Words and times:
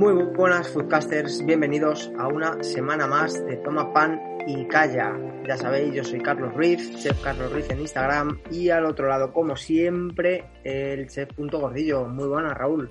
Muy 0.00 0.14
buenas 0.14 0.66
foodcasters, 0.70 1.44
bienvenidos 1.44 2.10
a 2.18 2.26
una 2.26 2.64
semana 2.64 3.06
más 3.06 3.44
de 3.44 3.58
Toma 3.58 3.92
Pan 3.92 4.18
y 4.46 4.66
Calla. 4.66 5.14
Ya 5.46 5.58
sabéis, 5.58 5.92
yo 5.92 6.02
soy 6.02 6.22
Carlos 6.22 6.54
Ruiz, 6.54 6.90
chef 7.02 7.20
Carlos 7.20 7.52
Ruiz 7.52 7.68
en 7.68 7.80
Instagram 7.80 8.40
y 8.50 8.70
al 8.70 8.86
otro 8.86 9.08
lado, 9.08 9.30
como 9.30 9.56
siempre, 9.56 10.46
el 10.64 11.06
chef 11.10 11.34
Punto 11.34 11.60
Gordillo. 11.60 12.06
Muy 12.06 12.28
buenas, 12.28 12.56
Raúl. 12.56 12.90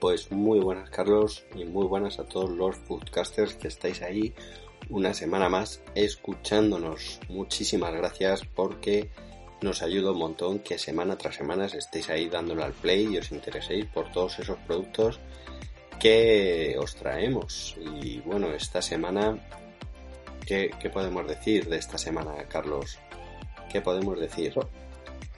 Pues 0.00 0.32
muy 0.32 0.58
buenas, 0.58 0.88
Carlos, 0.88 1.44
y 1.54 1.66
muy 1.66 1.84
buenas 1.86 2.18
a 2.18 2.24
todos 2.24 2.48
los 2.48 2.76
foodcasters 2.76 3.52
que 3.52 3.68
estáis 3.68 4.00
ahí 4.00 4.32
una 4.88 5.12
semana 5.12 5.50
más 5.50 5.82
escuchándonos. 5.94 7.20
Muchísimas 7.28 7.92
gracias 7.92 8.42
porque 8.54 9.10
nos 9.60 9.82
ayuda 9.82 10.12
un 10.12 10.18
montón 10.18 10.60
que 10.60 10.78
semana 10.78 11.18
tras 11.18 11.34
semana 11.34 11.66
estéis 11.66 12.08
ahí 12.08 12.30
dándole 12.30 12.62
al 12.62 12.72
play 12.72 13.12
y 13.12 13.18
os 13.18 13.30
intereséis 13.32 13.84
por 13.84 14.10
todos 14.10 14.38
esos 14.38 14.56
productos 14.60 15.20
que 15.98 16.76
os 16.78 16.94
traemos. 16.94 17.76
Y 17.78 18.20
bueno, 18.20 18.48
esta 18.52 18.82
semana, 18.82 19.38
¿qué, 20.46 20.70
podemos 20.92 21.26
decir 21.26 21.68
de 21.68 21.76
esta 21.78 21.98
semana, 21.98 22.32
Carlos? 22.48 22.98
¿Qué 23.70 23.80
podemos 23.80 24.18
decir? 24.18 24.52
Pues, 24.54 24.66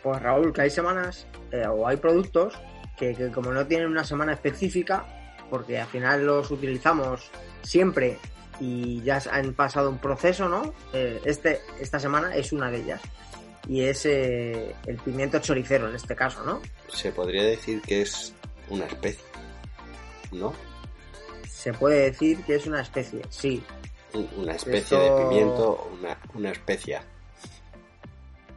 pues 0.03 0.23
Raúl, 0.23 0.53
que 0.53 0.63
hay 0.63 0.71
semanas 0.71 1.27
eh, 1.53 1.67
o 1.67 1.87
hay 1.87 1.97
productos 1.97 2.55
que, 2.97 3.31
como 3.33 3.53
no 3.53 3.67
tienen 3.67 3.89
una 3.89 4.05
semana 4.05 4.33
específica, 4.33 5.07
porque 5.51 5.79
al 5.79 5.87
final 5.87 6.27
los 6.27 6.51
utilizamos 6.51 7.31
siempre 7.63 8.19
y 8.61 9.03
ya 9.03 9.21
han 9.31 9.55
pasado 9.55 9.91
un 9.91 9.99
proceso, 9.99 10.49
¿no? 10.49 10.75
Eh, 10.93 11.21
este, 11.25 11.61
esta 11.81 11.99
semana 11.99 12.35
es 12.35 12.53
una 12.53 12.71
de 12.71 12.79
ellas. 12.79 13.01
Y 13.69 13.83
es 13.83 14.05
eh, 14.07 14.75
el 14.87 14.97
pimiento 14.97 15.39
choricero 15.39 15.89
en 15.89 15.97
este 15.97 16.15
caso, 16.15 16.45
¿no? 16.45 16.61
Se 16.89 17.13
podría 17.13 17.45
decir 17.45 17.81
que 17.81 18.03
es 18.03 18.35
una 18.69 18.87
especie 18.87 19.25
¿no? 20.35 20.53
Se 21.49 21.73
puede 21.73 22.11
decir 22.11 22.45
que 22.45 22.57
es 22.57 22.67
una 22.67 22.83
especie, 22.83 23.23
sí. 23.31 23.63
Una 24.37 24.53
especie 24.53 24.99
de 24.99 25.11
pimiento, 25.11 25.91
una, 25.99 26.17
una 26.35 26.51
especia. 26.51 27.03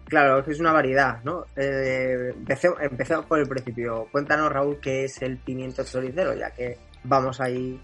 Claro, 0.06 0.40
es 0.40 0.60
una 0.60 0.72
variedad, 0.72 1.22
¿no? 1.24 1.46
Eh, 1.56 2.34
empecemos, 2.80 3.26
por 3.26 3.40
el 3.40 3.48
principio. 3.48 4.08
Cuéntanos, 4.12 4.52
Raúl, 4.52 4.80
qué 4.80 5.06
es 5.06 5.22
el 5.22 5.38
pimiento 5.38 5.84
choricero, 5.84 6.34
ya 6.34 6.52
que 6.52 6.78
vamos 7.04 7.42
ahí 7.42 7.80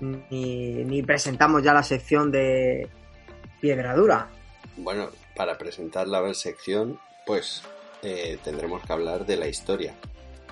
ni, 0.00 0.84
ni 0.84 1.02
presentamos 1.02 1.62
ya 1.62 1.74
la 1.74 1.82
sección 1.82 2.30
de 2.30 2.88
piedra 3.60 3.94
dura. 3.94 4.28
Bueno, 4.76 5.10
para 5.36 5.58
presentar 5.58 6.08
la 6.08 6.32
sección, 6.32 6.98
pues 7.26 7.62
eh, 8.02 8.38
tendremos 8.42 8.82
que 8.82 8.92
hablar 8.92 9.26
de 9.26 9.36
la 9.36 9.48
historia 9.48 9.94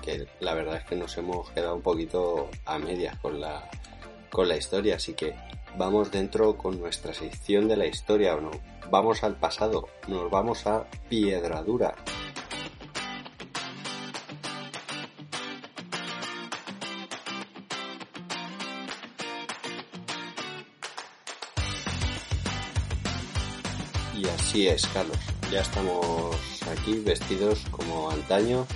que 0.03 0.27
la 0.39 0.53
verdad 0.53 0.77
es 0.77 0.83
que 0.83 0.95
nos 0.95 1.17
hemos 1.17 1.49
quedado 1.51 1.75
un 1.75 1.81
poquito 1.81 2.49
a 2.65 2.77
medias 2.77 3.17
con 3.19 3.39
la, 3.39 3.69
con 4.29 4.47
la 4.47 4.57
historia, 4.57 4.97
así 4.97 5.13
que 5.13 5.33
vamos 5.77 6.11
dentro 6.11 6.57
con 6.57 6.79
nuestra 6.79 7.13
sección 7.13 7.67
de 7.67 7.77
la 7.77 7.85
historia 7.85 8.35
o 8.35 8.41
no. 8.41 8.51
Vamos 8.91 9.23
al 9.23 9.37
pasado, 9.37 9.87
nos 10.07 10.29
vamos 10.29 10.67
a 10.67 10.85
Piedradura. 11.09 11.95
Y 24.15 24.27
así 24.27 24.67
es, 24.67 24.85
Carlos. 24.87 25.17
Ya 25.51 25.61
estamos 25.61 26.35
aquí 26.71 26.99
vestidos 26.99 27.65
como 27.71 28.09
antaño 28.09 28.67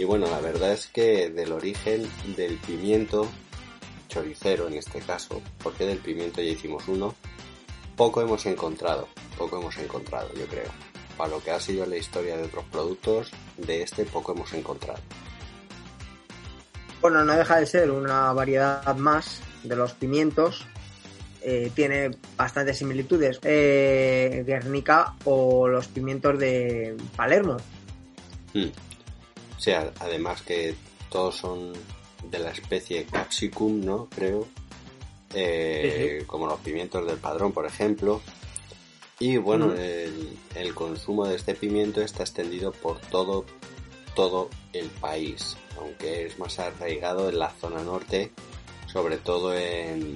y 0.00 0.04
bueno, 0.04 0.26
la 0.30 0.40
verdad 0.40 0.72
es 0.72 0.86
que 0.86 1.28
del 1.28 1.52
origen 1.52 2.08
del 2.34 2.56
pimiento, 2.56 3.28
choricero 4.08 4.66
en 4.66 4.78
este 4.78 5.00
caso, 5.00 5.42
porque 5.62 5.84
del 5.84 5.98
pimiento 5.98 6.40
ya 6.40 6.52
hicimos 6.52 6.88
uno, 6.88 7.14
poco 7.96 8.22
hemos 8.22 8.46
encontrado, 8.46 9.08
poco 9.36 9.58
hemos 9.58 9.76
encontrado, 9.76 10.32
yo 10.32 10.46
creo. 10.46 10.70
Para 11.18 11.32
lo 11.32 11.44
que 11.44 11.50
ha 11.50 11.60
sido 11.60 11.84
la 11.84 11.98
historia 11.98 12.38
de 12.38 12.44
otros 12.44 12.64
productos, 12.72 13.30
de 13.58 13.82
este 13.82 14.06
poco 14.06 14.32
hemos 14.32 14.50
encontrado. 14.54 15.00
Bueno, 17.02 17.22
no 17.22 17.34
deja 17.34 17.60
de 17.60 17.66
ser 17.66 17.90
una 17.90 18.32
variedad 18.32 18.96
más 18.96 19.42
de 19.64 19.76
los 19.76 19.92
pimientos. 19.92 20.64
Eh, 21.42 21.70
tiene 21.74 22.12
bastantes 22.38 22.78
similitudes. 22.78 23.38
Eh, 23.42 24.44
Guernica 24.46 25.14
o 25.26 25.68
los 25.68 25.88
pimientos 25.88 26.38
de 26.38 26.96
Palermo. 27.16 27.58
Hmm. 28.54 28.70
Sea, 29.60 29.92
además 29.98 30.40
que 30.40 30.74
todos 31.10 31.36
son 31.36 31.74
de 32.30 32.38
la 32.38 32.50
especie 32.50 33.04
capsicum, 33.04 33.84
¿no? 33.84 34.08
Creo. 34.08 34.48
Eh, 35.34 36.24
como 36.26 36.46
los 36.46 36.58
pimientos 36.60 37.06
del 37.06 37.18
padrón, 37.18 37.52
por 37.52 37.66
ejemplo. 37.66 38.22
Y 39.18 39.36
bueno, 39.36 39.74
el, 39.74 40.74
consumo 40.74 41.26
de 41.26 41.36
este 41.36 41.54
pimiento 41.54 42.00
está 42.00 42.22
extendido 42.22 42.72
por 42.72 43.00
todo, 43.00 43.44
todo 44.14 44.48
el 44.72 44.88
país, 44.88 45.58
aunque 45.76 46.24
es 46.24 46.38
más 46.38 46.58
arraigado 46.58 47.28
en 47.28 47.38
la 47.38 47.50
zona 47.50 47.82
norte, 47.82 48.32
sobre 48.90 49.18
todo 49.18 49.54
en, 49.54 50.14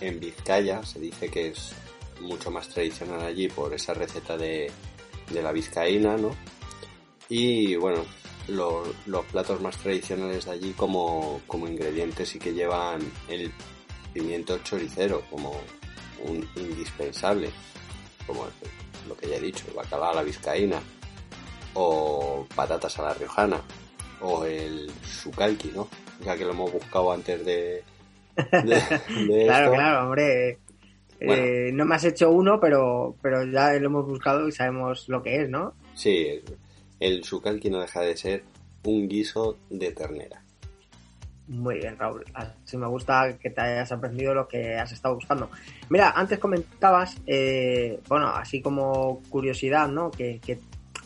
en 0.00 0.20
Vizcaya. 0.20 0.84
Se 0.84 1.00
dice 1.00 1.28
que 1.28 1.48
es 1.48 1.72
mucho 2.20 2.52
más 2.52 2.68
tradicional 2.68 3.22
allí 3.22 3.48
por 3.48 3.74
esa 3.74 3.92
receta 3.92 4.36
de, 4.36 4.70
de 5.30 5.42
la 5.42 5.50
vizcaína, 5.50 6.16
¿no? 6.16 6.30
Y 7.28 7.74
bueno, 7.74 8.04
los, 8.48 8.88
platos 9.30 9.60
más 9.60 9.76
tradicionales 9.76 10.44
de 10.46 10.50
allí 10.50 10.72
como, 10.72 11.40
como 11.46 11.68
ingredientes 11.68 12.34
y 12.34 12.38
que 12.38 12.52
llevan 12.52 13.00
el 13.28 13.52
pimiento 14.12 14.58
choricero 14.58 15.22
como 15.30 15.52
un 16.24 16.48
indispensable, 16.56 17.50
como 18.26 18.46
lo 19.06 19.16
que 19.16 19.28
ya 19.28 19.36
he 19.36 19.40
dicho, 19.40 19.64
el 19.68 19.74
bacalao 19.74 20.10
a 20.10 20.14
la 20.14 20.22
vizcaína, 20.22 20.80
o 21.74 22.46
patatas 22.54 22.98
a 22.98 23.02
la 23.02 23.14
riojana, 23.14 23.60
o 24.20 24.44
el 24.44 24.90
sucalqui, 25.02 25.70
¿no? 25.74 25.88
Ya 26.24 26.36
que 26.36 26.44
lo 26.44 26.50
hemos 26.50 26.72
buscado 26.72 27.12
antes 27.12 27.44
de... 27.44 27.84
claro, 29.46 29.72
claro, 29.72 30.06
hombre. 30.06 30.58
Eh, 31.20 31.70
no 31.72 31.84
me 31.84 31.96
has 31.96 32.04
hecho 32.04 32.30
uno, 32.30 32.60
pero, 32.60 33.16
pero 33.20 33.44
ya 33.44 33.72
lo 33.74 33.86
hemos 33.86 34.06
buscado 34.06 34.46
y 34.46 34.52
sabemos 34.52 35.08
lo 35.08 35.22
que 35.22 35.42
es, 35.42 35.48
¿no? 35.48 35.74
Sí, 35.94 36.40
el 37.00 37.24
sukalki 37.24 37.70
no 37.70 37.80
deja 37.80 38.00
de 38.00 38.16
ser 38.16 38.44
un 38.84 39.08
guiso 39.08 39.58
de 39.70 39.92
ternera. 39.92 40.42
Muy 41.48 41.78
bien, 41.78 41.96
Raúl. 41.96 42.24
Así 42.34 42.76
me 42.76 42.86
gusta 42.86 43.38
que 43.38 43.48
te 43.48 43.60
hayas 43.62 43.90
aprendido 43.90 44.34
lo 44.34 44.46
que 44.46 44.76
has 44.76 44.92
estado 44.92 45.14
buscando. 45.14 45.50
Mira, 45.88 46.10
antes 46.10 46.38
comentabas, 46.38 47.16
eh, 47.26 48.00
bueno, 48.06 48.28
así 48.28 48.60
como 48.60 49.22
curiosidad, 49.30 49.88
¿no? 49.88 50.10
Que, 50.10 50.40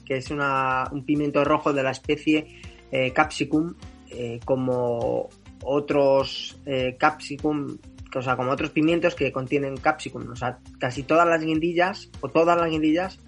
es 0.08 0.30
una, 0.30 0.90
un 0.92 1.06
pimiento 1.06 1.42
rojo 1.42 1.72
de 1.72 1.82
la 1.82 1.92
especie 1.92 2.60
eh, 2.90 3.14
capsicum, 3.14 3.74
eh, 4.10 4.40
como 4.44 5.30
otros 5.62 6.58
capsicum, 6.98 7.78
o 8.14 8.20
sea, 8.20 8.36
como 8.36 8.50
otros 8.50 8.68
pimientos 8.70 9.14
que 9.14 9.32
contienen 9.32 9.78
capsicum. 9.78 10.28
O 10.30 10.36
sea, 10.36 10.58
casi 10.78 11.04
todas 11.04 11.26
las 11.26 11.42
guindillas, 11.42 12.10
o 12.20 12.28
todas 12.28 12.58
las 12.58 12.68
guindillas, 12.68 13.18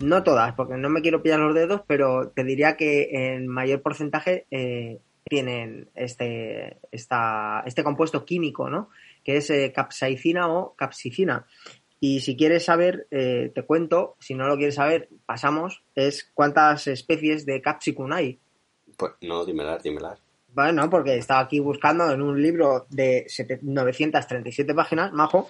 no 0.00 0.22
todas, 0.22 0.54
porque 0.54 0.76
no 0.76 0.88
me 0.88 1.02
quiero 1.02 1.22
pillar 1.22 1.40
los 1.40 1.54
dedos, 1.54 1.82
pero 1.86 2.30
te 2.30 2.42
diría 2.42 2.76
que 2.76 3.10
en 3.12 3.46
mayor 3.46 3.82
porcentaje 3.82 4.46
eh, 4.50 5.00
tienen 5.24 5.90
este, 5.94 6.78
esta, 6.90 7.62
este 7.66 7.84
compuesto 7.84 8.24
químico, 8.24 8.70
¿no? 8.70 8.88
Que 9.22 9.36
es 9.36 9.50
eh, 9.50 9.72
capsaicina 9.74 10.48
o 10.48 10.74
capsicina. 10.74 11.46
Y 12.00 12.20
si 12.20 12.34
quieres 12.34 12.64
saber, 12.64 13.06
eh, 13.10 13.52
te 13.54 13.62
cuento, 13.62 14.16
si 14.20 14.34
no 14.34 14.46
lo 14.46 14.56
quieres 14.56 14.76
saber, 14.76 15.10
pasamos, 15.26 15.84
es 15.94 16.30
cuántas 16.32 16.86
especies 16.86 17.44
de 17.44 17.60
capsicum 17.60 18.10
hay. 18.12 18.40
Pues 18.96 19.12
no, 19.20 19.44
dímelas, 19.44 19.82
dímelas. 19.82 20.18
Bueno, 20.54 20.88
porque 20.88 21.16
estaba 21.16 21.40
aquí 21.40 21.60
buscando 21.60 22.10
en 22.10 22.22
un 22.22 22.42
libro 22.42 22.86
de 22.88 23.26
937 23.62 24.74
páginas, 24.74 25.12
majo, 25.12 25.48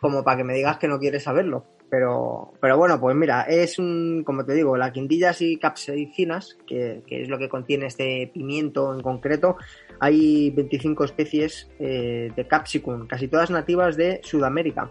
como 0.00 0.22
para 0.22 0.36
que 0.36 0.44
me 0.44 0.54
digas 0.54 0.78
que 0.78 0.86
no 0.86 1.00
quieres 1.00 1.24
saberlo. 1.24 1.64
Pero, 1.90 2.52
pero 2.60 2.78
bueno, 2.78 3.00
pues 3.00 3.16
mira, 3.16 3.42
es 3.42 3.78
un, 3.78 4.22
como 4.24 4.44
te 4.44 4.54
digo, 4.54 4.76
la 4.76 4.92
quindillas 4.92 5.42
y 5.42 5.56
capsaicinas, 5.56 6.56
que, 6.66 7.02
que 7.06 7.22
es 7.22 7.28
lo 7.28 7.36
que 7.36 7.48
contiene 7.48 7.86
este 7.86 8.30
pimiento 8.32 8.94
en 8.94 9.00
concreto, 9.00 9.56
hay 10.00 10.50
25 10.50 11.04
especies 11.04 11.68
eh, 11.78 12.32
de 12.34 12.46
capsicum, 12.46 13.06
casi 13.06 13.28
todas 13.28 13.50
nativas 13.50 13.96
de 13.96 14.20
Sudamérica, 14.24 14.90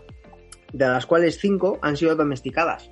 de 0.72 0.88
las 0.88 1.06
cuales 1.06 1.40
5 1.40 1.80
han 1.81 1.98
sido 1.98 2.16
domesticadas. 2.16 2.92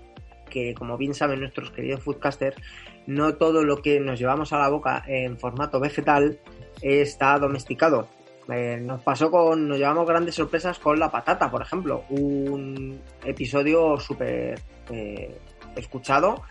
Que 0.50 0.74
como 0.74 0.98
bien 0.98 1.14
saben 1.14 1.42
nuestros 1.42 1.70
queridos 1.72 2.02
foodcasters, 2.02 2.58
no 3.06 3.36
todo 3.36 3.64
lo 3.64 3.82
que 3.82 4.00
nos 4.00 4.20
llevamos 4.20 4.52
a 4.52 4.58
la 4.58 4.70
boca 4.70 5.04
en 5.06 5.38
formato 5.38 5.80
vegetal 5.80 6.40
está 6.82 7.38
domesticado. 7.38 8.08
Eh, 8.50 8.78
nos 8.82 9.02
pasó 9.02 9.30
con, 9.30 9.68
nos 9.68 9.78
llevamos 9.78 10.08
grandes 10.08 10.36
sorpresas 10.36 10.80
con 10.80 10.98
la 10.98 11.12
patata, 11.12 11.52
por 11.52 11.62
ejemplo, 11.62 12.06
un 12.10 13.02
episodio 13.26 14.00
súper 14.00 14.60
eh, 14.90 15.38
escuchado, 15.76 16.44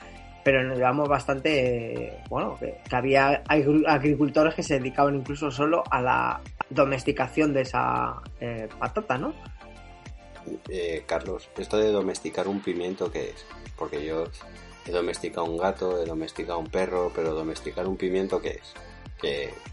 pero 0.44 0.62
nos 0.62 0.76
llevamos 0.76 1.08
bastante, 1.08 2.08
eh, 2.08 2.18
bueno, 2.28 2.56
que, 2.58 2.78
había 2.94 3.42
agricultores 3.46 4.54
que 4.54 4.62
se 4.62 4.78
dedicaban 4.78 5.16
incluso 5.16 5.50
solo 5.50 5.82
a 5.90 6.02
la 6.02 6.40
domesticación 6.68 7.54
de 7.54 7.62
esa 7.62 8.20
patata, 8.78 9.16
¿no? 9.16 9.34
Carlos, 11.06 11.48
esto 11.56 11.78
de 11.78 11.90
domesticar 11.90 12.46
un 12.46 12.60
pimiento, 12.60 13.10
¿qué 13.10 13.30
es? 13.30 13.46
Porque 13.76 14.04
yo 14.04 14.24
he 14.86 14.90
domesticado 14.90 15.46
un 15.46 15.56
gato, 15.56 16.00
he 16.00 16.04
domesticado 16.04 16.58
un 16.58 16.68
perro, 16.68 17.10
pero 17.14 17.34
domesticar 17.34 17.88
un 17.88 17.96
pimiento, 17.96 18.40
¿qué 18.40 18.50
es? 18.50 18.74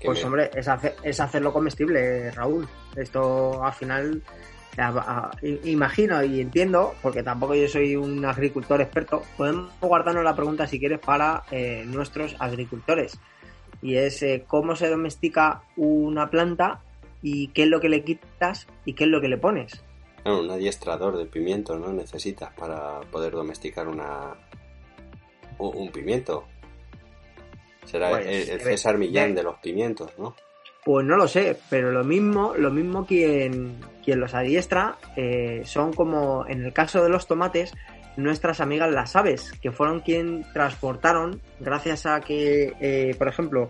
Pues 0.03 0.23
hombre, 0.23 0.49
es, 0.53 0.67
es 1.03 1.19
hacerlo 1.19 1.51
comestible, 1.51 2.31
Raúl. 2.31 2.67
Esto 2.95 3.63
al 3.63 3.73
final, 3.73 4.21
imagino 5.63 6.23
y 6.23 6.41
entiendo, 6.41 6.95
porque 7.01 7.23
tampoco 7.23 7.55
yo 7.55 7.67
soy 7.67 7.95
un 7.95 8.23
agricultor 8.25 8.81
experto, 8.81 9.23
podemos 9.37 9.71
guardarnos 9.81 10.23
la 10.23 10.35
pregunta 10.35 10.67
si 10.67 10.79
quieres 10.79 10.99
para 10.99 11.43
eh, 11.51 11.83
nuestros 11.85 12.35
agricultores. 12.39 13.19
Y 13.81 13.97
es 13.97 14.23
eh, 14.23 14.45
cómo 14.47 14.75
se 14.75 14.89
domestica 14.89 15.63
una 15.75 16.29
planta 16.29 16.81
y 17.21 17.49
qué 17.49 17.63
es 17.63 17.69
lo 17.69 17.81
que 17.81 17.89
le 17.89 18.03
quitas 18.03 18.67
y 18.85 18.93
qué 18.93 19.03
es 19.03 19.09
lo 19.09 19.19
que 19.19 19.27
le 19.27 19.37
pones. 19.37 19.83
un 20.25 20.49
adiestrador 20.49 21.17
de 21.17 21.25
pimiento, 21.25 21.77
¿no? 21.77 21.91
Necesitas 21.91 22.53
para 22.53 23.01
poder 23.11 23.33
domesticar 23.33 23.87
una 23.87 24.35
un 25.59 25.91
pimiento. 25.91 26.45
Será 27.93 28.09
pues, 28.09 28.49
el, 28.49 28.59
César 28.59 28.97
Millán 28.97 29.35
de, 29.35 29.43
los 29.43 29.59
pimientos, 29.59 30.09
¿no? 30.17 30.35
Pues 30.83 31.05
no 31.05 31.15
lo 31.15 31.27
sé, 31.27 31.55
pero 31.69 31.91
lo 31.91 32.03
mismo, 32.03 32.55
lo 32.57 32.71
mismo 32.71 33.05
quien, 33.05 33.77
quien 34.03 34.19
los 34.19 34.33
adiestra 34.33 34.97
eh, 35.15 35.61
son 35.63 35.93
como 35.93 36.43
en 36.47 36.65
el 36.65 36.73
caso 36.73 37.03
de 37.03 37.09
los 37.09 37.27
tomates, 37.27 37.71
nuestras 38.17 38.61
amigas 38.61 38.91
las 38.91 39.15
aves, 39.15 39.51
que 39.61 39.71
fueron 39.71 39.99
quien 39.99 40.43
transportaron, 40.53 41.39
gracias 41.59 42.07
a 42.07 42.19
que, 42.21 42.73
eh, 42.79 43.13
por 43.15 43.27
ejemplo, 43.27 43.69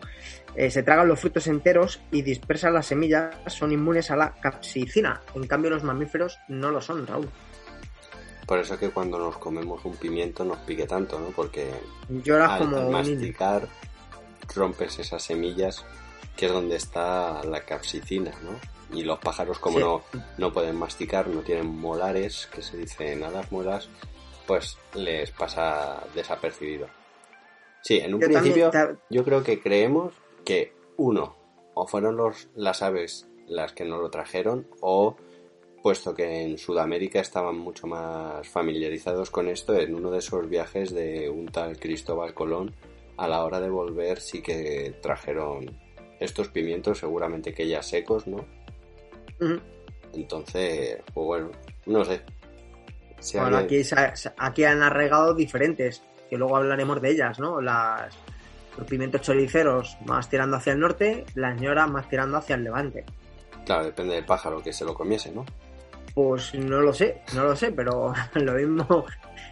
eh, 0.56 0.72
se 0.72 0.84
tragan 0.84 1.10
los 1.10 1.20
frutos 1.20 1.48
enteros 1.48 2.00
y 2.10 2.22
dispersan 2.22 2.74
las 2.74 2.86
semillas, 2.86 3.36
son 3.48 3.74
inmunes 3.74 4.10
a 4.10 4.16
la 4.16 4.36
capsicina. 4.36 5.20
En 5.36 5.48
cambio, 5.48 5.70
los 5.70 5.84
mamíferos 5.84 6.40
no 6.48 6.72
lo 6.72 6.80
son, 6.80 7.06
Raúl. 7.06 7.28
Por 8.46 8.60
eso 8.60 8.80
que 8.80 8.90
cuando 8.90 9.20
nos 9.20 9.38
comemos 9.38 9.84
un 9.84 9.98
pimiento 9.98 10.46
nos 10.46 10.60
pique 10.60 10.88
tanto, 10.88 11.20
¿no? 11.20 11.28
Porque 11.28 11.70
Lloras 12.08 12.58
como 12.60 12.90
masticar 12.90 13.68
rompes 14.56 15.00
esas 15.00 15.24
semillas, 15.24 15.86
que 16.36 16.48
es 16.48 16.52
donde 16.52 16.76
está 16.76 17.44
la 17.44 17.66
capsicina, 17.66 18.32
¿no? 18.44 18.60
Y 18.96 19.04
los 19.04 19.20
pájaros, 19.20 19.60
como 19.60 19.80
no, 19.80 20.04
no 20.38 20.54
pueden 20.54 20.76
masticar, 20.76 21.28
no 21.28 21.42
tienen 21.42 21.68
molares, 21.68 22.48
que 22.54 22.62
se 22.62 22.78
dice 22.78 23.16
nada 23.16 23.44
muelas, 23.50 23.90
pues 24.46 24.78
les 24.94 25.32
pasa 25.32 26.04
desapercibido. 26.14 26.88
Sí, 27.82 27.98
en 27.98 28.14
un 28.14 28.20
principio 28.20 28.72
yo 29.10 29.24
creo 29.24 29.44
que 29.44 29.62
creemos 29.62 30.14
que 30.46 30.74
uno, 30.98 31.36
o 31.74 31.88
fueron 31.88 32.16
los, 32.18 32.48
las 32.56 32.82
aves 32.82 33.28
las 33.48 33.74
que 33.74 33.84
nos 33.84 34.02
lo 34.02 34.10
trajeron, 34.10 34.68
o 34.80 35.18
puesto 35.82 36.16
que 36.16 36.44
en 36.44 36.58
Sudamérica 36.58 37.20
estaban 37.20 37.58
mucho 37.58 37.88
más 37.88 38.48
familiarizados 38.48 39.30
con 39.30 39.50
esto, 39.50 39.76
en 39.76 39.94
uno 39.94 40.12
de 40.12 40.20
esos 40.20 40.48
viajes 40.48 40.94
de 40.94 41.30
un 41.30 41.48
tal 41.48 41.78
Cristóbal 41.78 42.34
Colón, 42.34 42.74
a 43.18 43.28
la 43.28 43.44
hora 43.44 43.60
de 43.60 43.70
volver 43.70 44.20
sí 44.20 44.42
que 44.42 44.96
trajeron 45.02 45.80
estos 46.20 46.48
pimientos 46.48 47.00
seguramente 47.00 47.54
que 47.54 47.68
ya 47.68 47.82
secos, 47.82 48.28
¿no? 48.28 48.46
Entonces, 50.14 51.00
pues 51.14 51.26
bueno, 51.26 51.52
no 51.86 52.06
sé. 52.06 52.22
bueno, 53.34 53.58
aquí, 53.58 53.82
aquí 54.38 54.64
han 54.64 54.82
arregado 54.82 55.34
diferentes, 55.34 56.02
que 56.30 56.38
luego 56.38 56.58
hablaremos 56.58 57.02
de 57.02 57.12
ellas, 57.12 57.40
¿no? 57.40 57.60
Las, 57.60 58.16
los 58.78 58.88
pimientos 58.88 59.22
choriceros 59.22 59.98
más 60.06 60.30
tirando 60.30 60.58
hacia 60.58 60.74
el 60.74 60.80
norte, 60.80 61.26
las 61.36 61.60
ñoras 61.60 61.90
más 61.90 62.08
tirando 62.10 62.38
hacia 62.38 62.56
el 62.56 62.64
levante. 62.64 63.06
Claro, 63.66 63.86
depende 63.86 64.16
del 64.16 64.26
pájaro 64.26 64.62
que 64.62 64.74
se 64.74 64.86
lo 64.86 64.94
comiese, 64.94 65.32
¿no? 65.32 65.46
Pues 66.14 66.54
no 66.54 66.82
lo 66.82 66.94
sé, 66.94 67.22
no 67.34 67.44
lo 67.44 67.56
sé, 67.56 67.72
pero 67.72 68.14
lo 68.36 68.54
mismo 68.54 69.06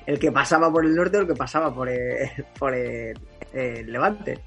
el 0.06 0.20
que 0.20 0.32
pasaba 0.32 0.72
por 0.72 0.86
el 0.86 0.96
norte 0.96 1.18
o 1.18 1.22
el 1.22 1.28
que 1.28 1.36
pasaba 1.36 1.74
por 1.74 1.90
por 2.58 2.74
el, 2.74 3.18
Levante. 3.54 4.40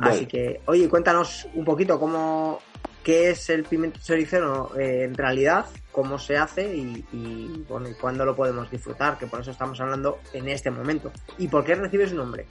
Así 0.00 0.26
que, 0.26 0.60
oye, 0.66 0.88
cuéntanos 0.88 1.48
un 1.54 1.64
poquito 1.64 1.98
cómo, 1.98 2.60
qué 3.02 3.30
es 3.30 3.50
el 3.50 3.64
pimiento 3.64 4.00
choricero 4.02 4.72
eh, 4.78 5.04
en 5.04 5.14
realidad, 5.14 5.66
cómo 5.90 6.18
se 6.18 6.36
hace 6.36 6.74
y, 6.74 7.64
bueno, 7.68 7.88
y 7.88 7.94
cuándo 7.94 8.24
lo 8.24 8.34
podemos 8.34 8.70
disfrutar, 8.70 9.18
que 9.18 9.26
por 9.26 9.40
eso 9.40 9.50
estamos 9.50 9.80
hablando 9.80 10.20
en 10.32 10.48
este 10.48 10.70
momento. 10.70 11.10
¿Y 11.38 11.48
por 11.48 11.64
qué 11.64 11.74
recibe 11.74 12.08
su 12.08 12.14
nombre? 12.14 12.46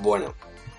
Bueno, 0.00 0.34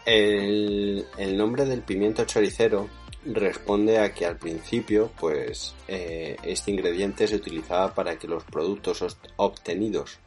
el, 0.05 1.05
nombre 1.35 1.65
del 1.65 1.81
pimiento 1.81 2.25
choricero 2.25 2.87
responde 3.25 3.99
a 3.99 4.13
que 4.13 4.25
al 4.25 4.37
principio, 4.37 5.11
pues, 5.19 5.75
eh, 5.87 6.35
este 6.43 6.71
ingrediente 6.71 7.27
se 7.27 7.35
utilizaba 7.35 7.93
para 7.93 8.17
que 8.17 8.27
los 8.27 8.43
productos 8.43 9.17
obtenidos 9.37 10.19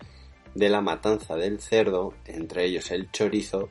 de 0.55 0.69
la 0.69 0.81
matanza 0.81 1.37
del 1.37 1.61
cerdo, 1.61 2.15
entre 2.25 2.65
ellos 2.65 2.91
el 2.91 3.11
chorizo, 3.11 3.69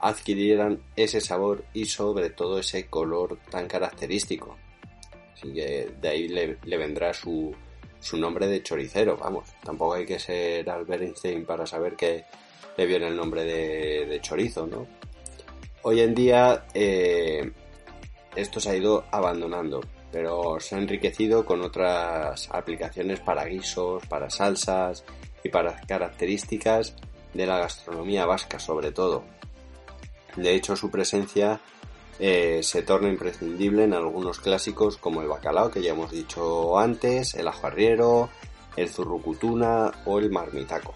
adquirieran 0.00 0.80
ese 0.94 1.20
sabor 1.20 1.64
y 1.74 1.86
sobre 1.86 2.30
todo 2.30 2.60
ese 2.60 2.86
color 2.86 3.38
tan 3.50 3.66
característico. 3.66 4.56
Así 5.34 5.52
que 5.52 5.90
de 6.00 6.08
ahí 6.08 6.28
le, 6.28 6.76
vendrá 6.76 7.12
su, 7.12 7.54
su, 8.00 8.16
nombre 8.16 8.46
de 8.46 8.62
choricero, 8.62 9.16
vamos. 9.16 9.48
Tampoco 9.64 9.94
hay 9.94 10.06
que 10.06 10.18
ser 10.18 10.68
Albert 10.70 11.02
Einstein 11.02 11.44
para 11.44 11.66
saber 11.66 11.96
que 11.96 12.24
le 12.76 12.86
viene 12.86 13.08
el 13.08 13.16
nombre 13.16 13.44
de, 13.44 14.20
chorizo, 14.20 14.66
¿no? 14.66 14.86
Hoy 15.82 16.00
en 16.00 16.14
día 16.14 16.66
eh, 16.74 17.50
esto 18.40 18.60
se 18.60 18.70
ha 18.70 18.76
ido 18.76 19.04
abandonando, 19.10 19.80
pero 20.12 20.60
se 20.60 20.74
ha 20.74 20.78
enriquecido 20.78 21.44
con 21.44 21.62
otras 21.62 22.48
aplicaciones 22.52 23.20
para 23.20 23.44
guisos, 23.44 24.06
para 24.06 24.30
salsas 24.30 25.04
y 25.42 25.48
para 25.48 25.80
características 25.80 26.94
de 27.34 27.46
la 27.46 27.58
gastronomía 27.58 28.26
vasca 28.26 28.58
sobre 28.58 28.92
todo. 28.92 29.24
De 30.36 30.54
hecho, 30.54 30.76
su 30.76 30.90
presencia 30.90 31.60
eh, 32.20 32.60
se 32.62 32.82
torna 32.82 33.08
imprescindible 33.08 33.84
en 33.84 33.94
algunos 33.94 34.38
clásicos 34.38 34.96
como 34.96 35.20
el 35.20 35.28
bacalao, 35.28 35.70
que 35.70 35.82
ya 35.82 35.90
hemos 35.90 36.12
dicho 36.12 36.78
antes, 36.78 37.34
el 37.34 37.48
ajo 37.48 37.66
arriero, 37.66 38.30
el 38.76 38.88
zurrucutuna 38.88 39.90
o 40.04 40.18
el 40.20 40.30
marmitaco. 40.30 40.94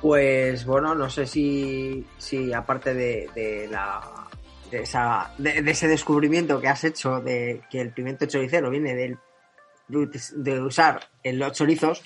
Pues 0.00 0.64
bueno, 0.64 0.94
no 0.94 1.10
sé 1.10 1.26
si, 1.26 2.06
si 2.18 2.52
aparte 2.52 2.94
de, 2.94 3.68
la 3.70 4.00
de, 4.70 4.82
esa, 4.82 5.32
de, 5.38 5.58
ese 5.66 5.88
descubrimiento 5.88 6.60
que 6.60 6.68
has 6.68 6.84
hecho 6.84 7.20
de 7.20 7.62
que 7.70 7.80
el 7.80 7.90
pimiento 7.90 8.26
choricero 8.26 8.70
viene 8.70 8.94
del, 8.94 9.18
de, 9.88 10.60
usar 10.60 11.00
en 11.22 11.38
los 11.38 11.52
chorizos, 11.52 12.02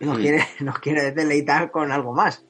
nos, 0.00 0.18
mm. 0.18 0.20
quiere, 0.20 0.44
nos 0.60 0.78
quiere 0.78 1.12
deleitar 1.12 1.70
con 1.70 1.92
algo 1.92 2.14
más. 2.14 2.44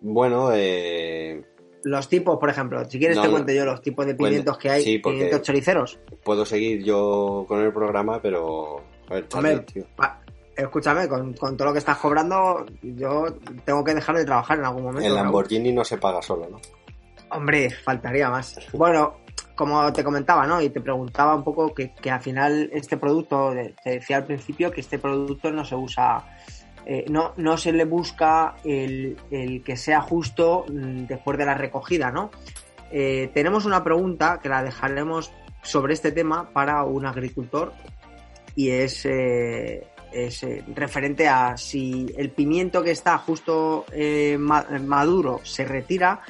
Bueno, 0.00 0.50
eh... 0.52 1.44
Los 1.84 2.08
tipos, 2.08 2.38
por 2.38 2.50
ejemplo, 2.50 2.84
si 2.84 2.98
quieres 2.98 3.20
te 3.20 3.28
cuento 3.28 3.52
yo 3.52 3.64
los 3.64 3.80
tipos 3.80 4.04
de 4.04 4.14
pimientos 4.16 4.58
que 4.58 4.70
hay, 4.70 4.98
pimientos 4.98 5.42
choriceros. 5.42 6.00
Puedo 6.24 6.44
seguir 6.44 6.82
yo 6.82 7.44
con 7.46 7.62
el 7.62 7.72
programa, 7.72 8.20
pero... 8.20 8.82
A 9.08 9.14
ver, 9.40 9.64
escúchame, 10.62 11.08
con, 11.08 11.34
todo 11.34 11.64
lo 11.64 11.72
que 11.72 11.78
estás 11.78 11.96
cobrando, 11.98 12.66
yo 12.82 13.26
tengo 13.64 13.84
que 13.84 13.94
dejar 13.94 14.16
de 14.16 14.24
trabajar 14.24 14.58
en 14.58 14.64
algún 14.64 14.84
momento. 14.84 15.06
El 15.06 15.14
Lamborghini 15.14 15.72
no 15.72 15.84
se 15.84 15.98
paga 15.98 16.20
solo, 16.20 16.48
¿no? 16.50 16.60
Hombre, 17.30 17.70
faltaría 17.70 18.28
más. 18.28 18.58
Bueno, 18.72 19.18
como 19.54 19.92
te 19.92 20.04
comentaba, 20.04 20.46
¿no? 20.46 20.60
Y 20.60 20.70
te 20.70 20.80
preguntaba 20.80 21.34
un 21.34 21.44
poco 21.44 21.72
que, 21.72 21.94
que 21.94 22.10
al 22.10 22.20
final 22.20 22.70
este 22.72 22.96
producto, 22.96 23.52
te 23.82 23.90
decía 23.90 24.18
al 24.18 24.24
principio 24.24 24.70
que 24.70 24.80
este 24.80 24.98
producto 24.98 25.50
no 25.50 25.64
se 25.64 25.74
usa 25.74 26.24
eh, 26.90 27.04
no, 27.10 27.34
no 27.36 27.58
se 27.58 27.70
le 27.70 27.84
busca 27.84 28.56
el, 28.64 29.18
que 29.62 29.76
sea 29.76 30.00
justo 30.00 30.64
mm, 30.66 31.04
después 31.04 31.36
de 31.36 31.44
la 31.44 31.52
recogida, 31.52 32.10
¿no? 32.10 32.30
Eh, 32.90 33.30
tenemos 33.34 33.66
una 33.66 33.84
pregunta 33.84 34.40
que 34.42 34.48
la 34.48 34.62
dejaremos 34.62 35.30
sobre 35.62 35.92
este 35.92 36.12
tema 36.12 36.48
para 36.50 36.84
un 36.84 37.04
agricultor 37.04 37.74
y 38.54 38.70
es, 38.70 39.04
eh, 39.04 39.86
es 40.12 40.42
eh, 40.42 40.64
referente 40.74 41.28
a 41.28 41.56
si 41.56 42.06
el 42.16 42.30
pimiento 42.30 42.82
que 42.82 42.90
está 42.90 43.18
justo 43.18 43.84
eh, 43.92 44.36
maduro 44.38 45.40
se 45.44 45.64
retira, 45.64 46.22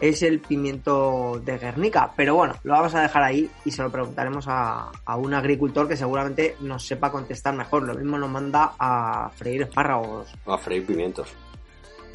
es 0.00 0.22
el 0.22 0.40
pimiento 0.40 1.40
de 1.44 1.58
Guernica. 1.58 2.12
Pero 2.16 2.34
bueno, 2.34 2.54
lo 2.62 2.74
vamos 2.74 2.94
a 2.94 3.02
dejar 3.02 3.22
ahí 3.22 3.50
y 3.64 3.70
se 3.70 3.82
lo 3.82 3.90
preguntaremos 3.90 4.46
a, 4.48 4.90
un 5.16 5.34
agricultor 5.34 5.88
que 5.88 5.96
seguramente 5.96 6.56
nos 6.60 6.86
sepa 6.86 7.10
contestar 7.10 7.54
mejor. 7.54 7.84
Lo 7.84 7.94
mismo 7.94 8.18
nos 8.18 8.30
manda 8.30 8.74
a 8.78 9.30
freír 9.34 9.62
espárragos. 9.62 10.32
A 10.46 10.58
freír 10.58 10.86
pimientos. 10.86 11.32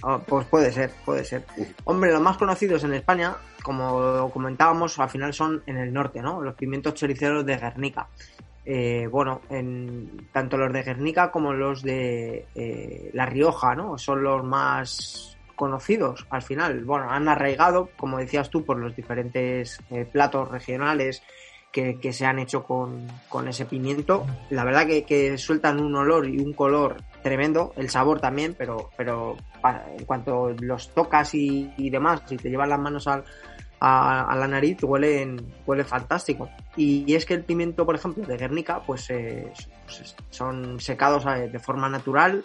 Ah, 0.03 0.19
pues 0.25 0.45
puede 0.47 0.71
ser, 0.71 0.91
puede 1.03 1.25
ser. 1.25 1.45
Hombre, 1.83 2.11
los 2.11 2.21
más 2.21 2.37
conocidos 2.37 2.83
en 2.83 2.93
España, 2.93 3.35
como 3.63 4.29
comentábamos, 4.31 4.97
al 4.99 5.09
final 5.09 5.33
son 5.33 5.61
en 5.65 5.77
el 5.77 5.91
norte, 5.91 6.21
¿no? 6.21 6.41
Los 6.41 6.55
pimientos 6.55 6.93
choriceros 6.93 7.45
de 7.45 7.57
Guernica. 7.57 8.07
Eh, 8.71 9.07
bueno, 9.07 9.41
en, 9.49 10.27
tanto 10.31 10.55
los 10.55 10.71
de 10.71 10.83
Guernica 10.83 11.31
como 11.31 11.53
los 11.53 11.81
de 11.81 12.45
eh, 12.53 13.09
La 13.13 13.25
Rioja, 13.25 13.73
¿no? 13.73 13.97
Son 13.97 14.21
los 14.21 14.43
más 14.43 15.35
conocidos 15.55 16.27
al 16.29 16.43
final. 16.43 16.85
Bueno, 16.85 17.09
han 17.09 17.27
arraigado, 17.27 17.89
como 17.97 18.19
decías 18.19 18.51
tú, 18.51 18.63
por 18.63 18.77
los 18.77 18.95
diferentes 18.95 19.81
eh, 19.89 20.05
platos 20.05 20.51
regionales 20.51 21.23
que, 21.71 21.97
se 22.13 22.27
han 22.27 22.37
hecho 22.37 22.63
con, 22.63 23.07
ese 23.47 23.65
pimiento. 23.65 24.27
La 24.51 24.63
verdad 24.63 24.85
que, 24.85 25.35
sueltan 25.39 25.79
un 25.79 25.95
olor 25.95 26.29
y 26.29 26.37
un 26.37 26.53
color 26.53 26.97
tremendo, 27.23 27.73
el 27.75 27.89
sabor 27.89 28.21
también, 28.21 28.53
pero, 28.55 28.91
pero 28.95 29.35
en 29.97 30.05
cuanto 30.05 30.49
los 30.61 30.93
tocas 30.93 31.33
y, 31.33 31.73
y 31.75 31.89
demás, 31.89 32.21
si 32.27 32.37
te 32.37 32.51
llevan 32.51 32.69
las 32.69 32.79
manos 32.79 33.07
al, 33.07 33.23
a, 33.79 34.35
la 34.37 34.47
nariz 34.47 34.83
huele, 34.83 35.37
huele 35.65 35.83
fantástico. 35.83 36.49
Y, 36.75 37.13
es 37.13 37.25
que 37.25 37.33
el 37.33 37.43
pimiento, 37.43 37.85
por 37.85 37.95
ejemplo, 37.95 38.25
de 38.25 38.37
Guernica, 38.37 38.81
pues, 38.85 39.09
eh, 39.09 39.51
pues 39.85 40.15
son 40.29 40.79
secados 40.79 41.25
eh, 41.25 41.49
de 41.49 41.59
forma 41.59 41.89
natural 41.89 42.43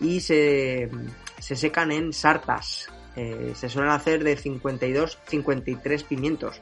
y 0.00 0.20
se, 0.20 0.88
se 1.38 1.56
secan 1.56 1.92
en 1.92 2.12
sartas. 2.12 2.88
Eh, 3.16 3.52
se 3.54 3.68
suelen 3.68 3.90
hacer 3.90 4.22
de 4.22 4.36
52, 4.36 5.18
53 5.26 6.04
pimientos. 6.04 6.60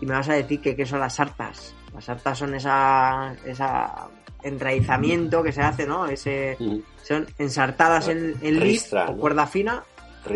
Y 0.00 0.06
me 0.06 0.14
vas 0.14 0.28
a 0.28 0.34
decir 0.34 0.60
que 0.60 0.76
qué 0.76 0.86
son 0.86 1.00
las 1.00 1.14
sartas. 1.14 1.74
Las 1.94 2.04
sartas 2.04 2.38
son 2.38 2.54
esa, 2.54 3.34
esa 3.44 4.08
enraizamiento 4.42 5.42
que 5.42 5.52
se 5.52 5.62
hace, 5.62 5.86
¿no? 5.86 6.06
Ese, 6.06 6.56
son 7.02 7.26
ensartadas 7.38 8.08
en, 8.08 8.36
en 8.42 8.62
o 9.08 9.16
cuerda 9.16 9.46
fina 9.46 9.82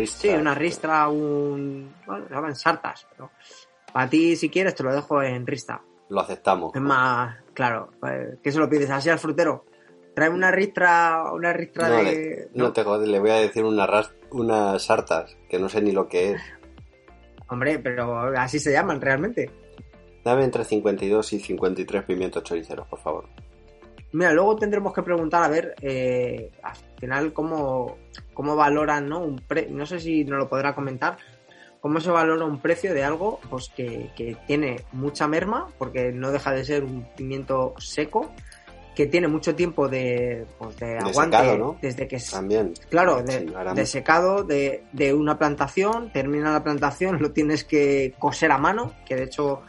Sí, 0.05 0.29
una 0.29 0.55
ristra, 0.55 1.07
un. 1.07 1.93
Bueno, 2.05 2.27
se 2.27 2.33
llaman 2.33 2.55
sartas, 2.55 3.07
pero. 3.11 3.31
Para 3.91 4.09
ti, 4.09 4.35
si 4.35 4.49
quieres, 4.49 4.73
te 4.73 4.83
lo 4.83 4.93
dejo 4.93 5.21
en 5.21 5.45
rista. 5.45 5.81
Lo 6.09 6.21
aceptamos. 6.21 6.75
Es 6.75 6.81
más, 6.81 7.37
claro, 7.53 7.91
pues, 7.99 8.37
¿qué 8.41 8.51
se 8.51 8.59
lo 8.59 8.69
pides 8.69 8.89
así 8.89 9.09
al 9.09 9.19
frutero? 9.19 9.65
Trae 10.15 10.29
una 10.29 10.51
ristra, 10.51 11.31
una 11.31 11.53
ristra 11.53 11.89
de. 11.89 12.49
no, 12.53 12.73
te 12.73 12.83
jodes, 12.83 13.07
le 13.07 13.19
voy 13.19 13.31
a 13.31 13.35
decir 13.35 13.63
una 13.63 13.87
unas 14.31 14.83
sartas, 14.83 15.37
que 15.49 15.59
no 15.59 15.69
sé 15.69 15.81
ni 15.81 15.91
lo 15.91 16.07
que 16.07 16.31
es. 16.31 16.41
Hombre, 17.49 17.79
pero 17.79 18.35
así 18.37 18.59
se 18.59 18.71
llaman 18.71 18.99
realmente. 18.99 19.51
Dame 20.23 20.43
entre 20.43 20.63
52 20.63 21.33
y 21.33 21.39
53 21.39 22.03
pimientos 22.03 22.43
choriceros, 22.43 22.87
por 22.87 22.99
favor. 22.99 23.25
Mira, 24.13 24.31
luego 24.31 24.55
tendremos 24.55 24.93
que 24.93 25.01
preguntar 25.01 25.43
a 25.43 25.47
ver 25.47 25.75
eh, 25.81 26.51
al 26.61 26.75
final 26.99 27.33
cómo, 27.33 27.97
cómo 28.33 28.55
valoran, 28.55 29.07
¿no? 29.07 29.19
Un 29.19 29.37
pre 29.37 29.67
no 29.69 29.85
sé 29.85 29.99
si 29.99 30.23
nos 30.25 30.39
lo 30.39 30.49
podrá 30.49 30.75
comentar, 30.75 31.17
cómo 31.83 31.99
se 31.99 32.11
valora 32.11 32.45
un 32.45 32.59
precio 32.59 32.93
de 32.93 33.03
algo 33.03 33.41
pues 33.49 33.69
que, 33.75 34.37
tiene 34.47 34.77
mucha 34.93 35.27
merma, 35.27 35.67
porque 35.77 36.13
no 36.13 36.31
deja 36.31 36.53
de 36.53 36.63
ser 36.63 36.83
un 36.83 37.05
pimiento 37.15 37.73
seco, 37.77 38.31
que 38.95 39.07
tiene 39.07 39.27
mucho 39.27 39.53
tiempo 39.53 39.89
de, 39.89 40.45
pues, 40.57 40.77
de, 40.77 40.97
aguante 40.99 41.59
desde 41.81 42.07
que 42.07 42.19
también. 42.19 42.73
claro 42.89 43.21
de, 43.23 43.85
secado 43.85 44.43
de, 44.43 44.83
de, 44.93 45.13
una 45.13 45.37
plantación 45.37 46.11
termina 46.13 46.53
la 46.53 46.63
plantación 46.63 47.19
lo 47.19 47.31
tienes 47.31 47.63
que 47.63 48.13
coser 48.19 48.51
a 48.51 48.59
mano 48.59 48.93
que 49.05 49.15
de 49.15 49.23
hecho 49.23 49.63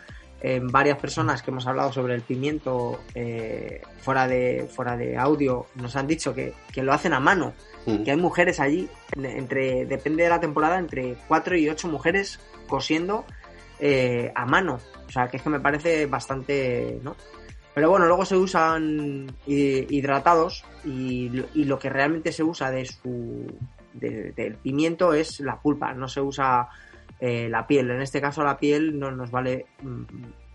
en 0.47 0.69
varias 0.69 0.99
personas 0.99 1.41
que 1.41 1.51
hemos 1.51 1.67
hablado 1.67 1.91
sobre 1.91 2.15
el 2.15 2.21
pimiento 2.21 3.01
eh, 3.15 3.81
fuera, 4.01 4.29
de, 4.29 4.69
fuera 4.71 4.95
de 4.95 5.17
audio 5.17 5.65
nos 5.77 5.97
han 5.97 6.07
dicho 6.07 6.35
que, 6.35 6.53
lo 6.77 6.93
hacen 6.93 7.15
a 7.15 7.21
mano, 7.21 7.55
que 8.05 8.11
hay 8.11 8.17
mujeres 8.19 8.61
allí, 8.61 8.87
entre 9.17 9.87
depende 9.87 10.25
de 10.25 10.29
la 10.29 10.41
temporada, 10.41 10.79
entre 10.79 11.17
4 11.29 11.57
y 11.57 11.71
8 11.71 11.89
mujeres 11.89 12.41
cosiendo 12.69 13.25
eh, 13.81 14.33
a 14.35 14.45
mano. 14.45 14.81
O 15.09 15.11
sea, 15.11 15.29
que 15.29 15.39
es 15.39 15.43
que 15.43 15.49
me 15.49 15.61
parece 15.61 16.05
bastante, 16.05 17.01
¿no? 17.03 17.17
Pero 17.75 17.89
bueno, 17.89 18.05
luego 18.07 18.27
se 18.27 18.37
usan 18.37 19.35
hidratados 19.47 20.63
y, 20.85 21.31
lo 21.55 21.79
que 21.79 21.89
realmente 21.89 22.33
se 22.33 22.43
usa 22.43 22.71
de 22.71 22.85
su 22.85 23.47
del 23.95 24.57
pimiento 24.57 25.15
es 25.15 25.41
la 25.41 25.59
pulpa, 25.59 25.95
no 25.95 26.07
se 26.07 26.21
usa 26.21 26.69
eh, 27.21 27.49
la 27.49 27.67
piel. 27.67 27.91
En 27.91 28.01
este 28.01 28.21
caso 28.21 28.43
la 28.43 28.57
piel 28.57 28.99
no 28.99 29.11
nos 29.11 29.31
vale, 29.31 29.67
mm, 29.83 30.03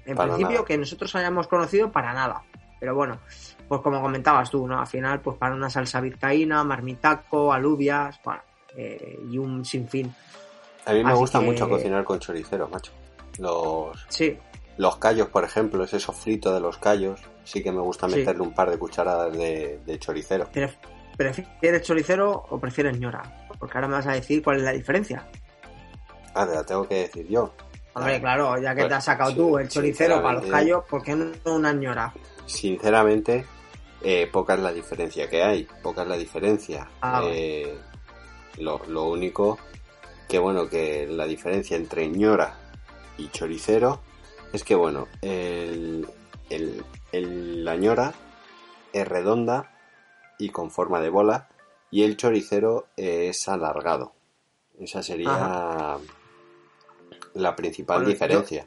en 0.06 0.18
principio, 0.18 0.66
que 0.66 0.78
nosotros 0.78 1.14
hayamos 1.16 1.48
conocido 1.48 1.92
para 1.92 2.14
nada. 2.14 2.44
Pero 2.80 2.96
bueno, 2.96 3.20
pues 3.68 3.82
como 3.82 4.02
comentabas 4.02 4.50
tú, 4.50 4.68
¿no? 4.68 4.80
Al 4.80 4.88
final, 4.88 5.20
pues 5.22 5.38
para 5.38 5.54
una 5.54 5.70
salsa 5.70 6.00
vizcaína, 6.02 6.64
marmitaco, 6.64 7.52
alubias, 7.52 8.20
bueno, 8.24 8.42
eh, 8.76 9.20
y 9.30 9.38
un 9.38 9.66
sinfín. 9.66 10.14
A 10.86 10.94
mí 10.94 11.04
me 11.04 11.14
gusta 11.14 11.42
mucho 11.42 11.70
cocinar 11.70 12.04
con 12.04 12.20
choriceros, 12.20 12.70
macho. 12.72 12.92
Los, 13.38 14.06
sí. 14.10 14.38
los 14.78 14.98
callos, 14.98 15.28
por 15.28 15.44
ejemplo, 15.44 15.84
ese 15.84 16.00
sofrito 16.00 16.54
de 16.54 16.60
los 16.60 16.78
callos, 16.78 17.22
sí 17.44 17.62
que 17.62 17.72
me 17.72 17.82
gusta 17.82 18.08
meterle 18.08 18.42
un 18.42 18.54
par 18.54 18.70
de 18.72 18.78
cucharadas 18.78 19.38
de, 19.38 19.80
de 19.86 20.00
choricero. 20.00 20.50
¿Prefieres 21.16 21.82
choricero 21.82 22.46
o 22.50 22.60
prefieres 22.60 22.98
ñora? 22.98 23.22
Porque 23.60 23.78
ahora 23.78 23.90
me 23.90 23.96
vas 23.96 24.08
a 24.08 24.14
decir 24.14 24.42
cuál 24.42 24.58
es 24.58 24.64
la 24.64 24.72
diferencia. 24.72 25.28
Ah, 26.34 26.46
te 26.46 26.56
la 26.56 26.64
tengo 26.64 26.88
que 26.88 26.96
decir 26.96 27.28
yo. 27.28 27.54
Hombre, 27.94 28.20
claro, 28.22 28.58
ya 28.62 28.76
que 28.76 28.86
te 28.86 28.94
has 28.94 29.04
sacado 29.04 29.34
tú 29.36 29.58
el 29.58 29.68
choricero 29.68 30.22
para 30.22 30.40
los 30.40 30.50
callos, 30.50 30.84
¿por 30.86 31.04
qué 31.04 31.16
no 31.16 31.32
una 31.54 31.74
ñora? 31.74 32.14
Sinceramente, 32.46 33.46
eh, 34.02 34.30
poca 34.32 34.54
es 34.54 34.62
la 34.62 34.72
diferencia 34.72 35.30
que 35.30 35.44
hay, 35.44 35.68
poca 35.84 36.04
es 36.04 36.08
la 36.08 36.18
diferencia. 36.18 36.88
Ah, 37.02 37.24
eh, 37.26 37.78
lo, 38.58 38.80
único 39.06 39.58
que 40.28 40.40
bueno, 40.40 40.70
que 40.70 41.08
la 41.08 41.26
diferencia 41.26 41.76
entre 41.76 42.08
ñora 42.08 42.58
y 43.18 43.30
choricero 43.30 44.00
es 44.54 44.64
que 44.64 44.76
bueno, 44.76 45.08
el, 45.22 46.08
la 47.12 47.76
ñora 47.76 48.14
es 48.94 49.08
redonda 49.08 49.72
y 50.38 50.50
con 50.50 50.72
forma 50.72 51.02
de 51.02 51.10
bola 51.10 51.50
y 51.92 52.04
el 52.04 52.18
choricero 52.18 52.88
es 52.96 53.50
alargado. 53.50 54.14
Esa 54.80 55.04
sería 55.04 55.98
la 57.34 57.56
principal 57.56 58.06
diferencia. 58.06 58.66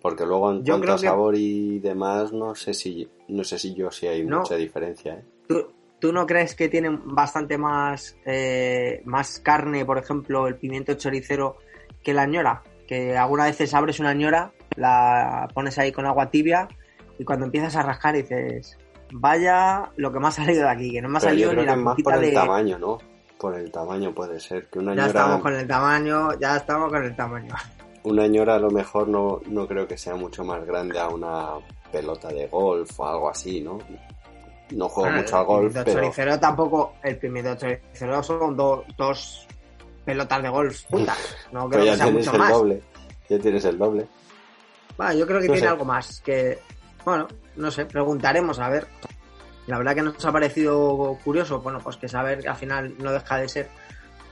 porque 0.00 0.24
luego 0.24 0.50
en 0.50 0.64
cuanto 0.64 0.94
a 0.94 0.98
sabor 0.98 1.34
y 1.36 1.78
demás, 1.78 2.32
no 2.32 2.54
sé 2.54 2.74
si 2.74 3.08
no 3.28 3.44
sé 3.44 3.58
si 3.58 3.74
yo 3.74 3.90
sí 3.90 4.06
hay 4.06 4.24
mucha 4.24 4.56
diferencia. 4.56 5.14
¿eh? 5.14 5.66
¿Tú, 5.98 6.12
no 6.12 6.26
crees 6.26 6.54
que 6.54 6.68
tiene 6.68 6.98
bastante 7.04 7.58
más, 7.58 8.16
eh, 8.24 9.02
más 9.04 9.38
carne, 9.40 9.84
por 9.84 9.98
ejemplo, 9.98 10.46
el 10.46 10.56
pimiento 10.56 10.94
choricero 10.94 11.58
que 12.02 12.14
la 12.14 12.26
ñora? 12.26 12.62
Que 12.86 13.16
alguna 13.16 13.44
veces 13.44 13.74
abres 13.74 14.00
una 14.00 14.14
ñora, 14.14 14.52
la 14.76 15.48
pones 15.52 15.78
ahí 15.78 15.92
con 15.92 16.06
agua 16.06 16.30
tibia 16.30 16.68
y 17.18 17.24
cuando 17.24 17.44
empiezas 17.44 17.76
a 17.76 17.82
rascar 17.82 18.14
dices, 18.14 18.78
vaya 19.12 19.92
lo 19.96 20.10
que 20.10 20.18
me 20.18 20.28
ha 20.28 20.30
salido 20.30 20.62
de 20.62 20.70
aquí, 20.70 20.92
que 20.92 21.02
no 21.02 21.10
me 21.10 21.18
ha 21.18 21.20
salido 21.20 21.52
ni 21.52 21.64
la 21.64 21.76
más 21.76 21.96
por 22.02 22.24
el 22.24 22.32
tamaño, 22.32 22.78
¿no? 22.78 22.98
Por 23.38 23.54
el 23.54 23.70
tamaño 23.70 24.14
puede 24.14 24.40
ser 24.40 24.68
que 24.68 24.78
una 24.78 24.94
ya 24.94 25.06
estamos 25.06 25.42
con 25.42 25.54
el 25.54 25.66
tamaño, 25.66 26.38
ya 26.38 26.56
estamos 26.56 26.90
con 26.90 27.04
el 27.04 27.14
tamaño 27.14 27.54
una 28.04 28.26
ñora 28.26 28.54
a 28.54 28.58
lo 28.58 28.70
mejor 28.70 29.08
no, 29.08 29.40
no 29.46 29.66
creo 29.66 29.86
que 29.86 29.98
sea 29.98 30.14
mucho 30.14 30.44
más 30.44 30.64
grande 30.64 30.98
a 30.98 31.08
una 31.08 31.50
pelota 31.92 32.28
de 32.28 32.46
golf 32.46 32.98
o 32.98 33.06
algo 33.06 33.30
así, 33.30 33.60
¿no? 33.60 33.78
No 34.70 34.88
juego 34.88 35.10
mucho 35.10 35.36
al 35.36 35.44
golf, 35.44 35.76
el 35.76 35.84
pero... 35.84 36.00
choricero 36.00 36.38
tampoco, 36.38 36.94
el 37.02 37.18
pimiento 37.18 37.54
choricero 37.56 38.22
son 38.22 38.56
dos 38.56 39.46
pelotas 40.04 40.42
de 40.42 40.48
golf 40.48 40.84
juntas, 40.88 41.18
no 41.52 41.68
creo 41.68 41.84
ya 41.84 41.92
que 41.92 41.96
sea 41.96 42.06
tienes 42.06 42.26
mucho 42.26 42.36
el 42.36 42.38
más. 42.38 42.52
doble, 42.52 42.82
ya 43.28 43.38
tienes 43.38 43.64
el 43.64 43.78
doble. 43.78 44.06
Bueno, 44.96 45.14
yo 45.14 45.26
creo 45.26 45.40
que 45.40 45.48
tiene 45.48 45.66
algo 45.66 45.84
más, 45.84 46.20
que, 46.20 46.58
bueno, 47.04 47.26
no 47.56 47.70
sé, 47.70 47.86
preguntaremos 47.86 48.58
a 48.58 48.68
ver. 48.68 48.86
La 49.66 49.78
verdad 49.78 49.94
que 49.94 50.02
nos 50.02 50.24
ha 50.24 50.32
parecido 50.32 51.16
curioso, 51.22 51.60
bueno, 51.60 51.78
pues 51.78 51.96
que 51.96 52.08
saber 52.08 52.40
que 52.40 52.48
al 52.48 52.56
final 52.56 52.94
no 52.98 53.12
deja 53.12 53.36
de 53.36 53.48
ser 53.48 53.68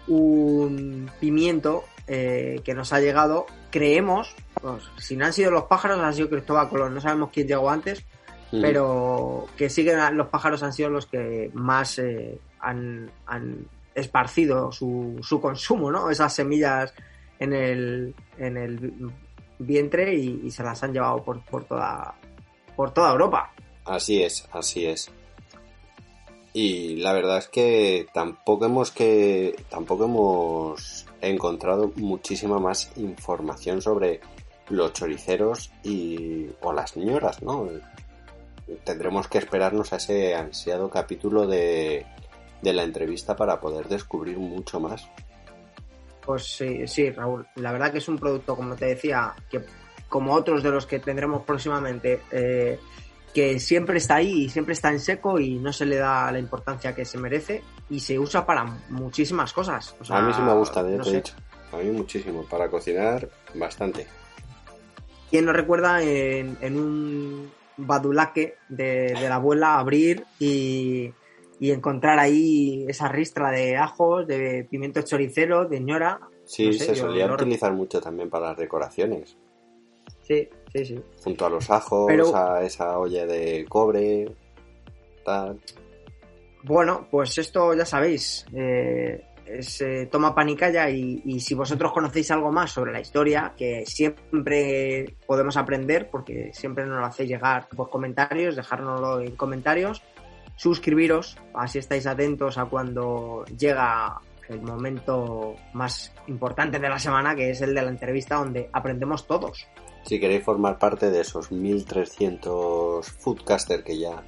un 0.08 1.08
pimiento 1.20 1.84
eh, 2.08 2.60
que 2.64 2.74
nos 2.74 2.92
ha 2.92 3.00
llegado, 3.00 3.46
creemos, 3.70 4.34
pues, 4.60 4.82
si 4.98 5.16
no 5.16 5.26
han 5.26 5.32
sido 5.32 5.50
los 5.50 5.64
pájaros, 5.64 5.98
ha 6.00 6.12
sido 6.12 6.30
Cristóbal 6.30 6.68
Colón, 6.68 6.94
no 6.94 7.00
sabemos 7.00 7.30
quién 7.32 7.46
llegó 7.46 7.70
antes, 7.70 8.02
mm. 8.50 8.62
pero 8.62 9.46
que 9.56 9.68
siguen 9.68 10.16
los 10.16 10.28
pájaros 10.28 10.62
han 10.62 10.72
sido 10.72 10.88
los 10.90 11.06
que 11.06 11.50
más 11.52 11.98
eh, 11.98 12.40
han, 12.60 13.10
esparcido 13.94 14.72
su, 14.72 15.18
su, 15.22 15.40
consumo, 15.40 15.90
¿no? 15.90 16.10
Esas 16.10 16.32
semillas 16.32 16.94
en 17.38 17.52
el, 17.52 18.14
en 18.38 18.56
el 18.56 19.12
vientre 19.58 20.14
y, 20.14 20.50
se 20.50 20.62
las 20.62 20.82
han 20.82 20.92
llevado 20.92 21.22
por, 21.22 21.44
por, 21.44 21.64
toda, 21.64 22.14
por 22.74 22.92
toda 22.92 23.12
Europa. 23.12 23.52
Así 23.84 24.22
es, 24.22 24.48
así 24.52 24.86
es. 24.86 25.10
Y 26.52 26.97
la 26.97 27.12
verdad 27.12 27.38
es 27.38 27.49
que 27.49 28.07
tampoco 28.12 28.64
hemos 28.64 28.90
que 28.90 29.55
tampoco 29.69 30.05
hemos 30.05 31.07
encontrado 31.21 31.93
muchísima 31.97 32.59
más 32.59 32.90
información 32.97 33.83
sobre 33.83 34.21
los 34.71 34.93
choriceros 34.93 35.71
y 35.83 36.49
o 36.61 36.73
las 36.73 36.90
señoras, 36.90 37.43
¿no? 37.43 37.69
Tendremos 38.85 39.28
que 39.28 39.38
esperarnos 39.38 39.93
a 39.93 39.97
ese 39.97 40.35
ansiado 40.35 40.90
capítulo 40.90 41.47
de, 41.47 42.07
de 42.62 42.73
la 42.73 42.83
entrevista 42.83 43.37
para 43.37 43.61
poder 43.61 43.88
descubrir 43.88 44.38
mucho 44.38 44.81
más. 44.81 45.09
Pues 46.25 46.45
sí, 46.45 46.87
sí, 46.87 47.11
Raúl. 47.11 47.47
La 47.55 47.73
verdad 47.73 47.90
que 47.90 47.99
es 47.99 48.09
un 48.09 48.19
producto, 48.19 48.55
como 48.55 48.76
te 48.76 48.87
decía, 48.87 49.35
que 49.50 49.62
como 50.09 50.35
otros 50.35 50.62
de 50.62 50.71
los 50.71 50.87
que 50.87 50.99
tendremos 50.99 51.43
próximamente, 51.45 52.21
eh, 52.31 52.78
que 53.38 53.61
siempre 53.61 53.99
está 53.99 54.16
ahí 54.16 54.47
y 54.47 54.49
siempre 54.49 54.73
está 54.73 54.90
en 54.90 54.99
seco 54.99 55.38
y 55.38 55.61
no 55.61 55.73
se 55.73 55.87
le 55.87 55.95
da 55.95 56.33
la 56.33 56.40
importancia 56.40 56.92
que 56.92 57.04
se 57.04 57.18
merece 57.18 57.62
y 57.88 58.00
se 58.00 58.18
usa 58.18 58.45
para 58.45 58.64
muchísimas 58.88 59.52
cosas. 59.52 59.95
a 60.09 60.23
mí 60.23 60.33
sí 60.35 60.42
me 60.42 60.52
gusta, 60.54 60.83
de 60.83 60.97
hecho. 61.18 61.35
A 61.73 61.76
mí 61.76 61.88
muchísimo. 61.92 62.42
Para 62.50 62.68
cocinar, 62.68 63.28
bastante. 63.54 64.09
¿Quién 65.30 65.45
nos 65.45 65.54
recuerda 65.54 66.02
en, 66.02 66.57
un 66.76 67.52
badulaque 67.76 68.57
de, 68.68 69.14
la 69.14 69.37
abuela 69.37 69.78
abrir 69.78 70.25
y, 70.40 71.12
encontrar 71.61 72.18
ahí 72.18 72.87
esa 72.88 73.07
ristra 73.07 73.52
de 73.52 73.76
ajos, 73.76 74.26
de 74.26 74.66
pimiento 74.68 75.02
choricero, 75.02 75.68
de 75.68 75.78
ñora? 75.78 76.18
Sí, 76.45 76.73
se 76.73 76.97
solía 76.97 77.33
utilizar 77.33 77.73
mucho 77.73 78.00
también 78.00 78.30
para 78.30 78.49
las 78.49 78.59
decoraciones. 78.59 79.37
Sí, 80.23 80.49
sí, 80.72 80.84
sí. 80.84 81.02
Junto 81.22 81.46
a 81.46 81.50
los 81.50 81.70
ajos, 81.70 82.10
a 82.34 82.62
esa 82.62 82.98
olla 82.98 83.26
de 83.26 83.64
cobre, 83.68 84.30
tal. 85.25 85.60
Bueno, 86.62 87.06
pues 87.10 87.38
esto 87.38 87.75
ya 87.75 87.84
sabéis, 87.84 88.44
eh, 88.52 89.25
es 89.46 89.80
eh, 89.80 90.08
toma 90.10 90.34
panicaya 90.34 90.90
y, 90.90 91.22
y 91.25 91.40
si 91.40 91.54
vosotros 91.54 91.92
conocéis 91.92 92.30
algo 92.30 92.52
más 92.52 92.72
sobre 92.72 92.92
la 92.92 93.00
historia, 93.00 93.54
que 93.56 93.87
siempre 93.87 95.14
podemos 95.26 95.56
aprender, 95.56 96.08
porque 96.10 96.50
siempre 96.52 96.84
nos 96.84 97.00
lo 97.00 97.06
hacéis 97.06 97.30
llegar 97.30 97.68
por 97.68 97.88
comentarios, 97.88 98.56
dejárnoslo 98.56 99.20
en 99.20 99.37
comentarios, 99.37 100.02
suscribiros, 100.56 101.38
así 101.54 101.78
estáis 101.78 102.06
atentos 102.06 102.58
a 102.58 102.64
cuando 102.64 103.44
llega 103.56 104.20
el 104.48 104.60
momento 104.62 105.54
más 105.72 106.12
importante 106.26 106.78
de 106.78 106.88
la 106.88 106.98
semana, 106.98 107.34
que 107.34 107.50
es 107.50 107.60
el 107.60 107.75
de 107.75 107.82
la 107.82 107.90
entrevista 107.90 108.37
donde 108.37 108.68
aprendemos 108.72 109.26
todos. 109.26 109.68
Si 110.08 110.18
queréis 110.18 110.42
formar 110.42 110.78
parte 110.78 111.10
de 111.10 111.20
esos 111.20 111.52
1300 111.52 113.06
foodcasters 113.06 113.84
que 113.84 113.98
ya 113.98 114.22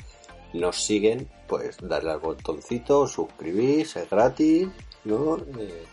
nos 0.52 0.76
siguen, 0.76 1.26
pues 1.48 1.78
darle 1.80 2.10
al 2.10 2.18
botoncito, 2.18 3.06
suscribís, 3.06 3.96
es 3.96 4.10
gratis, 4.10 4.68
¿no? 5.04 5.38
Eh, 5.38 5.84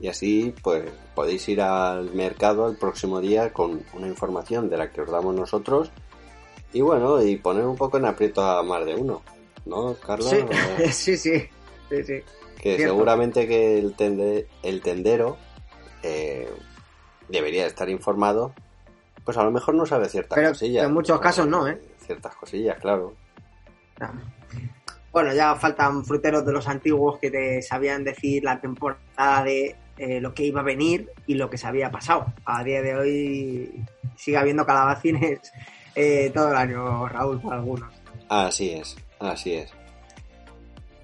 y 0.00 0.06
así 0.06 0.54
pues 0.62 0.88
podéis 1.16 1.48
ir 1.48 1.62
al 1.62 2.14
mercado 2.14 2.68
el 2.68 2.76
próximo 2.76 3.20
día 3.20 3.52
con 3.52 3.84
una 3.92 4.06
información 4.06 4.70
de 4.70 4.76
la 4.76 4.92
que 4.92 5.00
os 5.00 5.10
damos 5.10 5.34
nosotros 5.34 5.90
y 6.72 6.80
bueno, 6.80 7.20
y 7.20 7.38
poner 7.38 7.64
un 7.64 7.76
poco 7.76 7.96
en 7.96 8.04
aprieto 8.04 8.40
a 8.42 8.62
más 8.62 8.86
de 8.86 8.94
uno, 8.94 9.22
¿no, 9.66 9.94
Carlos? 9.94 10.30
Sí, 10.30 10.36
sí, 10.92 11.16
sí, 11.16 11.48
sí, 12.04 12.22
Que 12.56 12.78
seguramente 12.78 13.48
que 13.48 13.80
el, 13.80 14.46
el 14.62 14.80
tendero 14.80 15.38
eh, 16.04 16.48
debería 17.28 17.66
estar 17.66 17.88
informado 17.88 18.54
pues 19.28 19.36
a 19.36 19.44
lo 19.44 19.50
mejor 19.50 19.74
no 19.74 19.84
sabe 19.84 20.08
ciertas 20.08 20.38
cosillas. 20.38 20.86
En 20.86 20.94
muchos 20.94 21.20
casos 21.20 21.46
no, 21.46 21.68
¿eh? 21.68 21.78
Ciertas 21.98 22.34
cosillas, 22.34 22.78
claro. 22.80 23.14
Bueno, 25.12 25.34
ya 25.34 25.54
faltan 25.54 26.02
fruteros 26.02 26.46
de 26.46 26.52
los 26.52 26.66
antiguos 26.66 27.18
que 27.18 27.30
te 27.30 27.60
sabían 27.60 28.04
decir 28.04 28.42
la 28.42 28.58
temporada 28.58 29.44
de 29.44 29.76
eh, 29.98 30.18
lo 30.18 30.32
que 30.32 30.44
iba 30.44 30.62
a 30.62 30.64
venir 30.64 31.10
y 31.26 31.34
lo 31.34 31.50
que 31.50 31.58
se 31.58 31.66
había 31.66 31.90
pasado. 31.90 32.32
A 32.46 32.64
día 32.64 32.80
de 32.80 32.96
hoy 32.96 33.84
sigue 34.16 34.38
habiendo 34.38 34.64
calabacines 34.64 35.52
eh, 35.94 36.30
todo 36.32 36.50
el 36.50 36.56
año, 36.56 37.06
Raúl, 37.06 37.38
para 37.38 37.56
algunos. 37.56 37.92
Así 38.30 38.70
es, 38.70 38.96
así 39.20 39.56
es. 39.56 39.70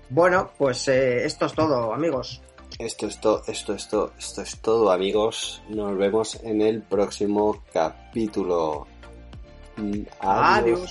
Bueno, 0.09 0.51
pues 0.57 0.89
eh, 0.89 1.27
esto 1.27 1.45
es 1.45 1.53
todo, 1.53 1.93
amigos. 1.93 2.41
Esto 2.79 3.07
es 3.07 3.21
todo, 3.21 3.43
esto, 3.47 3.73
esto, 3.73 4.13
esto 4.19 4.43
es 4.43 4.59
todo, 4.59 4.91
amigos. 4.91 5.63
Nos 5.69 5.97
vemos 5.97 6.41
en 6.43 6.61
el 6.61 6.83
próximo 6.83 7.63
capítulo. 7.73 8.87
Adiós. 10.21 10.91